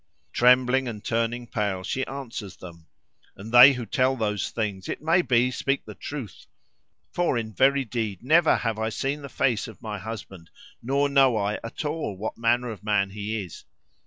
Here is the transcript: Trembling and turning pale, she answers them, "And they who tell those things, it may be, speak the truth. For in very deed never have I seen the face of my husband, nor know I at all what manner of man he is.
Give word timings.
Trembling 0.33 0.87
and 0.87 1.03
turning 1.03 1.45
pale, 1.45 1.83
she 1.83 2.07
answers 2.07 2.57
them, 2.57 2.87
"And 3.35 3.51
they 3.53 3.73
who 3.73 3.85
tell 3.85 4.15
those 4.15 4.49
things, 4.49 4.89
it 4.89 4.99
may 4.99 5.21
be, 5.21 5.51
speak 5.51 5.85
the 5.85 5.93
truth. 5.93 6.47
For 7.13 7.37
in 7.37 7.53
very 7.53 7.85
deed 7.85 8.23
never 8.23 8.55
have 8.55 8.79
I 8.79 8.89
seen 8.89 9.21
the 9.21 9.29
face 9.29 9.67
of 9.67 9.79
my 9.83 9.99
husband, 9.99 10.49
nor 10.81 11.07
know 11.07 11.37
I 11.37 11.59
at 11.63 11.85
all 11.85 12.17
what 12.17 12.35
manner 12.35 12.71
of 12.71 12.83
man 12.83 13.11
he 13.11 13.43
is. 13.45 13.63